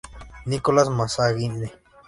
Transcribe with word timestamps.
Nicholas 0.47 0.89
Magazine". 0.89 1.67